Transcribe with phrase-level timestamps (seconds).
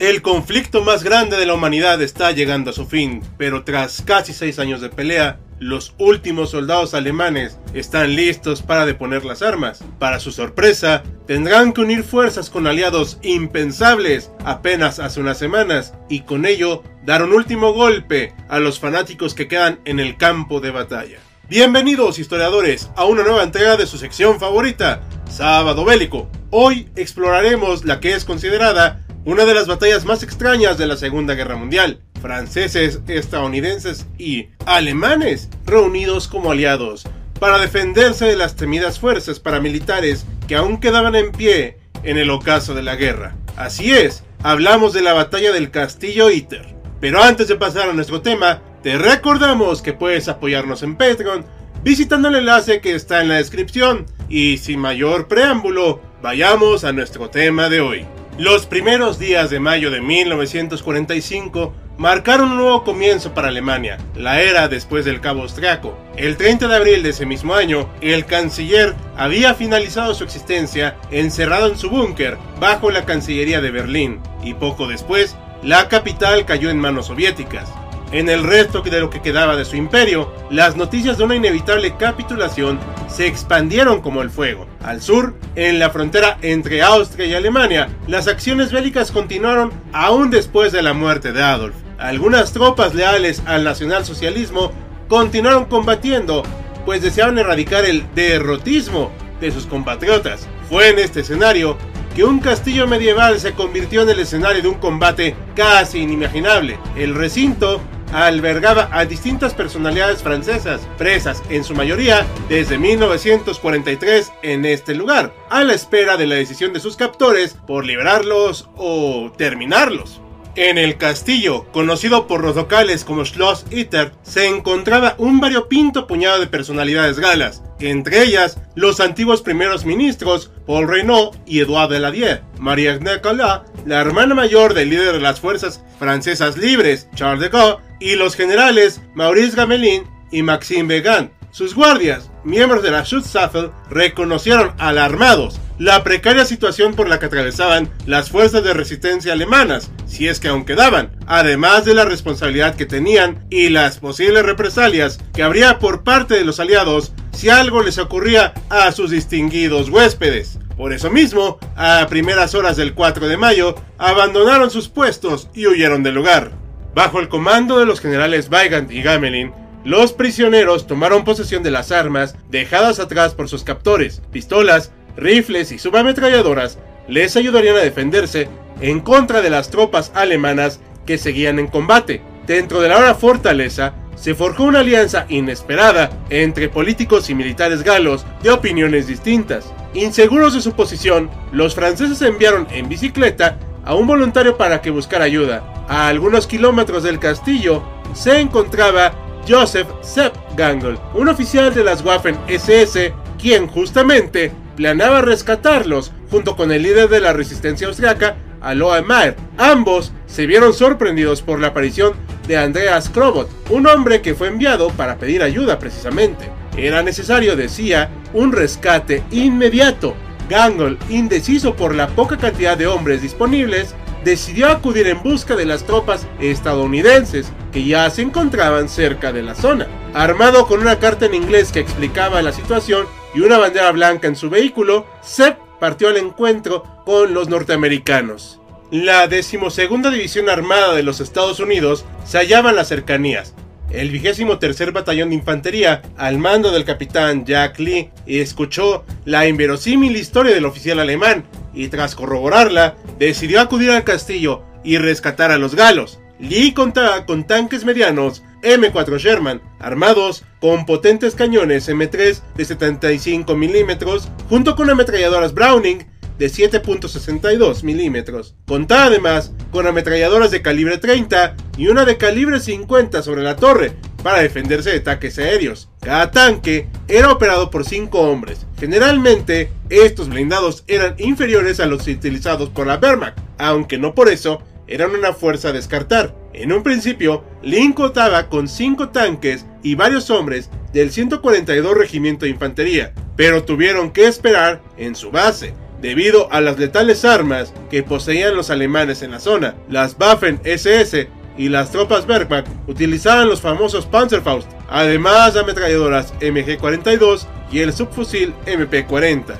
[0.00, 4.32] El conflicto más grande de la humanidad está llegando a su fin, pero tras casi
[4.32, 9.84] seis años de pelea, los últimos soldados alemanes están listos para deponer las armas.
[9.98, 16.20] Para su sorpresa, tendrán que unir fuerzas con aliados impensables apenas hace unas semanas y
[16.20, 20.70] con ello dar un último golpe a los fanáticos que quedan en el campo de
[20.70, 21.18] batalla.
[21.50, 26.30] Bienvenidos historiadores a una nueva entrega de su sección favorita, Sábado Bélico.
[26.48, 31.34] Hoy exploraremos la que es considerada una de las batallas más extrañas de la Segunda
[31.34, 32.00] Guerra Mundial.
[32.22, 37.04] Franceses, estadounidenses y alemanes reunidos como aliados
[37.38, 42.74] para defenderse de las temidas fuerzas paramilitares que aún quedaban en pie en el ocaso
[42.74, 43.36] de la guerra.
[43.56, 46.74] Así es, hablamos de la batalla del Castillo Iter.
[47.00, 51.44] Pero antes de pasar a nuestro tema, te recordamos que puedes apoyarnos en Patreon
[51.82, 54.06] visitando el enlace que está en la descripción.
[54.28, 58.06] Y sin mayor preámbulo, vayamos a nuestro tema de hoy.
[58.40, 64.66] Los primeros días de mayo de 1945 marcaron un nuevo comienzo para Alemania, la era
[64.66, 65.94] después del cabo austriaco.
[66.16, 71.68] El 30 de abril de ese mismo año, el canciller había finalizado su existencia encerrado
[71.68, 76.78] en su búnker bajo la Cancillería de Berlín, y poco después, la capital cayó en
[76.78, 77.68] manos soviéticas.
[78.12, 81.94] En el resto de lo que quedaba de su imperio, las noticias de una inevitable
[81.96, 84.66] capitulación se expandieron como el fuego.
[84.82, 90.72] Al sur, en la frontera entre Austria y Alemania, las acciones bélicas continuaron aún después
[90.72, 91.76] de la muerte de Adolf.
[91.98, 94.72] Algunas tropas leales al nacionalsocialismo
[95.08, 96.42] continuaron combatiendo,
[96.84, 100.48] pues deseaban erradicar el derrotismo de sus compatriotas.
[100.68, 101.76] Fue en este escenario
[102.16, 106.76] que un castillo medieval se convirtió en el escenario de un combate casi inimaginable.
[106.96, 107.80] El recinto
[108.12, 115.64] albergaba a distintas personalidades francesas, presas en su mayoría desde 1943 en este lugar, a
[115.64, 120.20] la espera de la decisión de sus captores por liberarlos o terminarlos.
[120.56, 126.40] En el castillo, conocido por los locales como Schloss Itter, se encontraba un variopinto puñado
[126.40, 132.98] de personalidades galas, entre ellas los antiguos primeros ministros Paul Reynaud y Edouard Daladier, Marie
[132.98, 138.16] Nicolas, la hermana mayor del líder de las fuerzas francesas libres, Charles de Gaulle, y
[138.16, 141.32] los generales Maurice Gamelin y Maxime Began.
[141.50, 147.88] Sus guardias, miembros de la Schutzstaffel, reconocieron alarmados la precaria situación por la que atravesaban
[148.06, 152.84] las fuerzas de resistencia alemanas, si es que aún quedaban, además de la responsabilidad que
[152.84, 157.96] tenían y las posibles represalias que habría por parte de los aliados si algo les
[157.96, 160.58] ocurría a sus distinguidos huéspedes.
[160.76, 166.02] Por eso mismo, a primeras horas del 4 de mayo, abandonaron sus puestos y huyeron
[166.02, 166.52] del lugar.
[166.94, 169.52] Bajo el comando de los generales Weigand y Gamelin,
[169.84, 174.20] los prisioneros tomaron posesión de las armas dejadas atrás por sus captores.
[174.30, 178.48] Pistolas, rifles y subametralladoras les ayudarían a defenderse
[178.80, 182.22] en contra de las tropas alemanas que seguían en combate.
[182.46, 188.26] Dentro de la ahora fortaleza se forjó una alianza inesperada entre políticos y militares galos
[188.42, 189.72] de opiniones distintas.
[189.94, 195.24] Inseguros de su posición, los franceses enviaron en bicicleta a un voluntario para que buscara
[195.24, 195.64] ayuda.
[195.88, 197.82] A algunos kilómetros del castillo
[198.12, 199.12] se encontraba
[199.50, 206.70] Joseph Sepp Gangl, un oficial de las Waffen SS, quien justamente planeaba rescatarlos junto con
[206.70, 209.34] el líder de la resistencia austriaca, Aloe Maer.
[209.58, 212.12] Ambos se vieron sorprendidos por la aparición
[212.46, 216.48] de Andreas Krobot, un hombre que fue enviado para pedir ayuda precisamente.
[216.76, 220.14] Era necesario, decía, un rescate inmediato,
[220.48, 225.84] Gangle, indeciso por la poca cantidad de hombres disponibles, decidió acudir en busca de las
[225.84, 229.86] tropas estadounidenses que ya se encontraban cerca de la zona.
[230.14, 234.36] Armado con una carta en inglés que explicaba la situación y una bandera blanca en
[234.36, 238.60] su vehículo, Sepp partió al encuentro con los norteamericanos.
[238.90, 243.54] La decimosegunda División Armada de los Estados Unidos se hallaba en las cercanías,
[243.90, 250.16] el vigésimo tercer batallón de infantería, al mando del capitán Jack Lee, escuchó la inverosímil
[250.16, 251.44] historia del oficial alemán
[251.74, 256.20] y tras corroborarla, decidió acudir al castillo y rescatar a los galos.
[256.38, 264.28] Lee contaba con tanques medianos M4 Sherman, armados con potentes cañones M3 de 75 milímetros,
[264.48, 266.06] junto con ametralladoras Browning
[266.38, 268.54] de 7.62 milímetros.
[268.66, 273.96] Contaba además con ametralladoras de calibre 30 y una de calibre 50 sobre la torre
[274.22, 275.88] para defenderse de ataques aéreos.
[276.00, 278.66] Cada tanque era operado por 5 hombres.
[278.78, 284.62] Generalmente, estos blindados eran inferiores a los utilizados por la Wehrmacht, aunque no por eso
[284.86, 286.34] eran una fuerza a descartar.
[286.52, 292.50] En un principio, Lin contaba con 5 tanques y varios hombres del 142 Regimiento de
[292.50, 298.56] Infantería, pero tuvieron que esperar en su base, debido a las letales armas que poseían
[298.56, 299.76] los alemanes en la zona.
[299.88, 301.28] Las Waffen SS
[301.60, 308.54] y las tropas Wehrmacht utilizaban los famosos Panzerfaust, además de ametralladoras MG-42 y el subfusil
[308.64, 309.56] MP-40.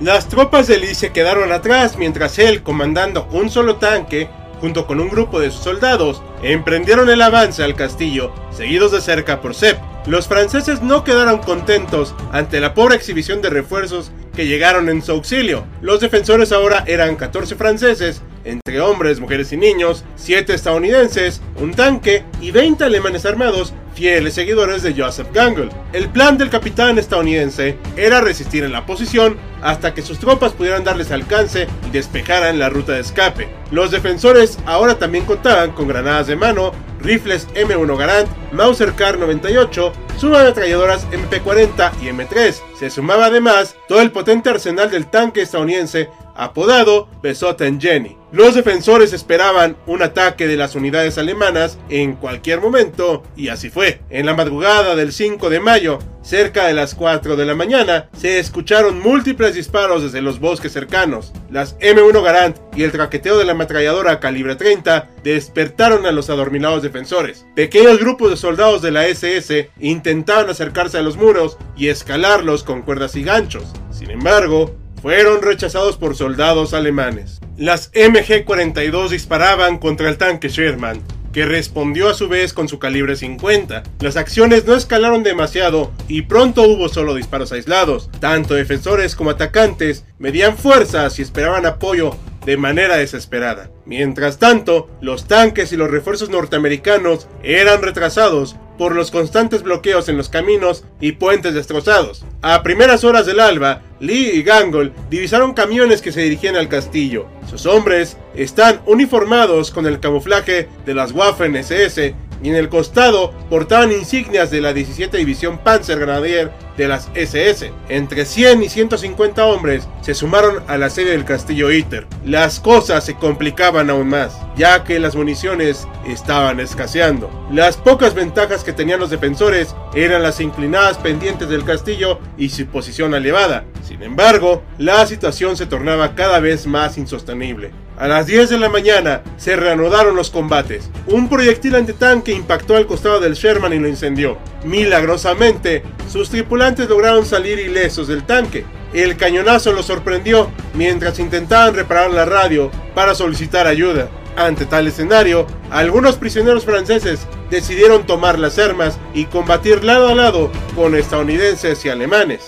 [0.00, 4.28] Las tropas de Lee se quedaron atrás mientras él, comandando un solo tanque,
[4.60, 9.40] junto con un grupo de sus soldados, emprendieron el avance al castillo, seguidos de cerca
[9.40, 9.78] por Sepp.
[10.06, 15.12] Los franceses no quedaron contentos ante la pobre exhibición de refuerzos que llegaron en su
[15.12, 15.64] auxilio.
[15.80, 22.24] Los defensores ahora eran 14 franceses, entre hombres, mujeres y niños, 7 estadounidenses, un tanque
[22.40, 25.70] y 20 alemanes armados fieles seguidores de Joseph Gangle.
[25.92, 30.84] El plan del capitán estadounidense era resistir en la posición hasta que sus tropas pudieran
[30.84, 33.48] darles alcance y despejaran la ruta de escape.
[33.70, 39.92] Los defensores ahora también contaban con granadas de mano, rifles M1 Garand, Mauser Kar 98,
[40.18, 42.54] subametralladoras MP40 y M3.
[42.78, 48.16] Se sumaba además todo el potente arsenal del tanque estadounidense apodado Besotten Jenny.
[48.32, 54.00] Los defensores esperaban un ataque de las unidades alemanas en cualquier momento, y así fue.
[54.10, 58.40] En la madrugada del 5 de mayo, cerca de las 4 de la mañana, se
[58.40, 61.32] escucharon múltiples disparos desde los bosques cercanos.
[61.48, 66.82] Las M1 Garand y el traqueteo de la ametralladora calibre 30 despertaron a los adormilados
[66.82, 67.46] defensores.
[67.54, 72.82] Pequeños grupos de soldados de la SS intentaban acercarse a los muros y escalarlos con
[72.82, 73.72] cuerdas y ganchos.
[73.92, 77.38] Sin embargo, fueron rechazados por soldados alemanes.
[77.58, 83.14] Las MG-42 disparaban contra el tanque Sherman, que respondió a su vez con su calibre
[83.14, 83.82] 50.
[84.00, 88.08] Las acciones no escalaron demasiado y pronto hubo solo disparos aislados.
[88.18, 92.16] Tanto defensores como atacantes medían fuerzas y esperaban apoyo
[92.46, 93.70] de manera desesperada.
[93.84, 100.16] Mientras tanto, los tanques y los refuerzos norteamericanos eran retrasados por los constantes bloqueos en
[100.16, 102.24] los caminos y puentes destrozados.
[102.42, 107.26] A primeras horas del alba, Lee y Gangle divisaron camiones que se dirigían al castillo.
[107.48, 112.14] Sus hombres están uniformados con el camuflaje de las Waffen SS
[112.44, 117.72] y en el costado portaban insignias de la 17 División Panzer Grenadier de las SS.
[117.88, 122.06] Entre 100 y 150 hombres se sumaron a la sede del castillo Iter.
[122.24, 127.30] Las cosas se complicaban aún más, ya que las municiones estaban escaseando.
[127.50, 132.66] Las pocas ventajas que tenían los defensores eran las inclinadas pendientes del castillo y su
[132.66, 133.64] posición elevada.
[133.82, 137.70] Sin embargo, la situación se tornaba cada vez más insostenible.
[137.96, 140.90] A las 10 de la mañana se reanudaron los combates.
[141.06, 144.36] Un proyectil antitanque impactó al costado del Sherman y lo incendió.
[144.64, 148.64] Milagrosamente, sus tripulantes lograron salir ilesos del tanque.
[148.92, 154.08] El cañonazo los sorprendió mientras intentaban reparar la radio para solicitar ayuda.
[154.36, 160.50] Ante tal escenario, algunos prisioneros franceses decidieron tomar las armas y combatir lado a lado
[160.74, 162.42] con estadounidenses y alemanes.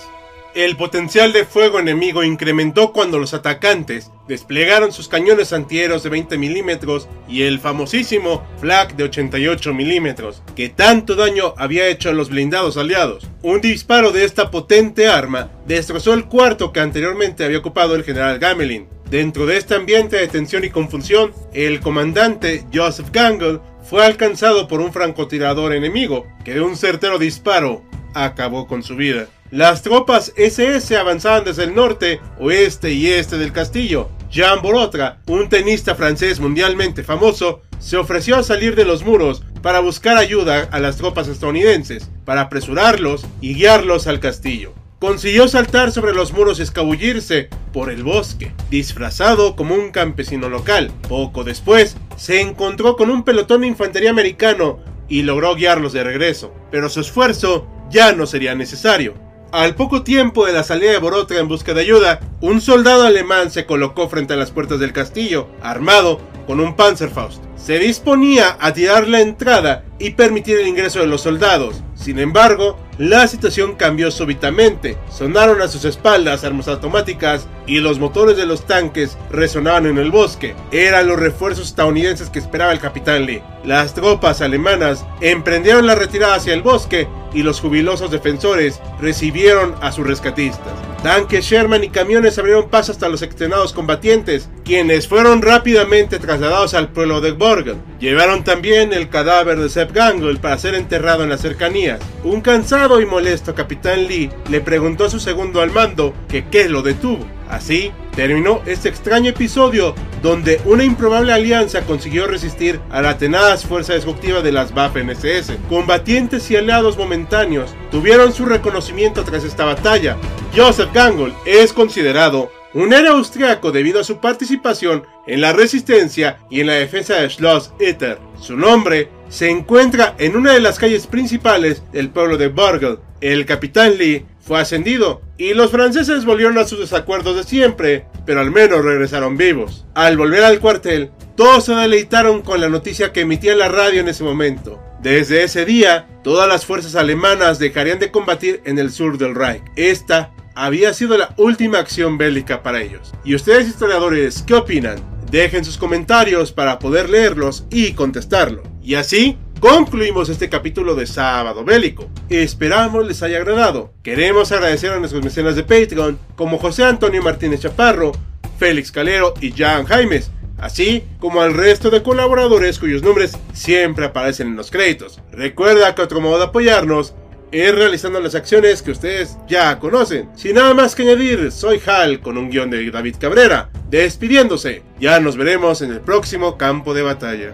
[0.53, 6.37] El potencial de fuego enemigo incrementó cuando los atacantes desplegaron sus cañones antiaéreos de 20
[6.37, 12.29] milímetros y el famosísimo Flak de 88 milímetros, que tanto daño había hecho a los
[12.29, 13.27] blindados aliados.
[13.41, 18.39] Un disparo de esta potente arma destrozó el cuarto que anteriormente había ocupado el general
[18.39, 18.87] Gamelin.
[19.09, 24.81] Dentro de este ambiente de tensión y confusión, el comandante Joseph Gangle fue alcanzado por
[24.81, 29.27] un francotirador enemigo, que de un certero disparo acabó con su vida.
[29.49, 34.09] Las tropas SS avanzaban desde el norte, oeste y este del castillo.
[34.29, 39.79] Jean Borotra, un tenista francés mundialmente famoso, se ofreció a salir de los muros para
[39.79, 44.73] buscar ayuda a las tropas estadounidenses, para apresurarlos y guiarlos al castillo.
[44.99, 50.91] Consiguió saltar sobre los muros y escabullirse por el bosque, disfrazado como un campesino local.
[51.07, 56.53] Poco después, se encontró con un pelotón de infantería americano y logró guiarlos de regreso,
[56.71, 59.26] pero su esfuerzo ya no sería necesario.
[59.53, 63.49] Al poco tiempo de la salida de Borotra en busca de ayuda, un soldado alemán
[63.49, 67.41] se colocó frente a las puertas del castillo, armado con un Panzerfaust.
[67.55, 71.81] Se disponía a tirar la entrada y permitir el ingreso de los soldados.
[71.95, 74.97] Sin embargo, la situación cambió súbitamente.
[75.09, 80.11] Sonaron a sus espaldas armas automáticas y los motores de los tanques resonaban en el
[80.11, 80.55] bosque.
[80.71, 83.43] Eran los refuerzos estadounidenses que esperaba el capitán Lee.
[83.63, 89.91] Las tropas alemanas emprendieron la retirada hacia el bosque y los jubilosos defensores recibieron a
[89.91, 90.86] sus rescatistas.
[91.03, 96.89] Tanques Sherman y camiones abrieron paso hasta los extenuados combatientes, quienes fueron rápidamente trasladados al
[96.89, 97.81] pueblo de Borgen.
[97.99, 101.99] Llevaron también el cadáver de Sepp Gangle para ser enterrado en las cercanías.
[102.23, 106.67] Un cansado y molesto capitán Lee le preguntó a su segundo al mando que qué
[106.67, 107.25] lo detuvo.
[107.49, 109.93] Así terminó este extraño episodio
[110.23, 115.55] donde una improbable alianza consiguió resistir a la tenaz fuerza destructiva de las Waffen-SS.
[115.69, 120.17] Combatientes y aliados momentáneos tuvieron su reconocimiento tras esta batalla.
[120.55, 126.61] Joseph Gangol es considerado un héroe austriaco debido a su participación en la resistencia y
[126.61, 128.17] en la defensa de Schloss Itter.
[128.41, 132.97] Su nombre se encuentra en una de las calles principales del pueblo de Borgel.
[133.21, 138.39] El capitán Lee fue ascendido y los franceses volvieron a sus desacuerdos de siempre, pero
[138.39, 139.85] al menos regresaron vivos.
[139.93, 144.07] Al volver al cuartel, todos se deleitaron con la noticia que emitía la radio en
[144.07, 144.81] ese momento.
[145.01, 149.61] Desde ese día, todas las fuerzas alemanas dejarían de combatir en el sur del Reich.
[149.75, 153.13] Esta había sido la última acción bélica para ellos.
[153.23, 154.97] ¿Y ustedes historiadores qué opinan?
[155.29, 158.63] Dejen sus comentarios para poder leerlos y contestarlo.
[158.81, 162.07] Y así concluimos este capítulo de Sábado Bélico.
[162.29, 163.93] Esperamos les haya agradado.
[164.03, 168.11] Queremos agradecer a nuestros mecenas de Patreon como José Antonio Martínez Chaparro,
[168.57, 174.47] Félix Calero y Jan Jaimes, así como al resto de colaboradores cuyos nombres siempre aparecen
[174.47, 175.21] en los créditos.
[175.31, 177.13] Recuerda que otro modo de apoyarnos
[177.51, 180.29] es realizando las acciones que ustedes ya conocen.
[180.35, 184.83] Sin nada más que añadir, soy Hal con un guion de David Cabrera, despidiéndose.
[184.99, 187.53] Ya nos veremos en el próximo campo de batalla.